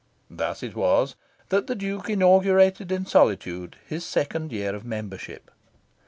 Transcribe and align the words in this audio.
Thus 0.31 0.63
it 0.63 0.75
was 0.75 1.15
that 1.49 1.67
the 1.67 1.75
Duke 1.75 2.09
inaugurated 2.09 2.91
in 2.91 3.05
solitude 3.05 3.75
his 3.85 4.03
second 4.03 4.51
year 4.51 4.73
of 4.73 4.83
membership. 4.83 5.51